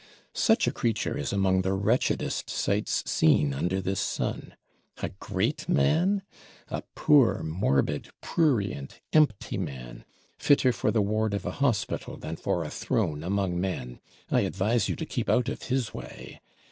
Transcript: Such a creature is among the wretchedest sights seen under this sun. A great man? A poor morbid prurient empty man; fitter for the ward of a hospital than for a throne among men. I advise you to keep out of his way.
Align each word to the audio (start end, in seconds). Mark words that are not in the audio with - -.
Such 0.33 0.65
a 0.65 0.71
creature 0.71 1.15
is 1.15 1.31
among 1.31 1.61
the 1.61 1.73
wretchedest 1.73 2.49
sights 2.49 3.03
seen 3.05 3.53
under 3.53 3.79
this 3.79 3.99
sun. 3.99 4.55
A 4.97 5.09
great 5.09 5.69
man? 5.69 6.23
A 6.69 6.81
poor 6.95 7.43
morbid 7.43 8.09
prurient 8.19 8.99
empty 9.13 9.59
man; 9.59 10.03
fitter 10.39 10.73
for 10.73 10.89
the 10.89 11.03
ward 11.03 11.35
of 11.35 11.45
a 11.45 11.51
hospital 11.51 12.17
than 12.17 12.35
for 12.35 12.63
a 12.63 12.71
throne 12.71 13.23
among 13.23 13.61
men. 13.61 13.99
I 14.31 14.39
advise 14.39 14.89
you 14.89 14.95
to 14.95 15.05
keep 15.05 15.29
out 15.29 15.47
of 15.49 15.61
his 15.69 15.93
way. 15.93 16.41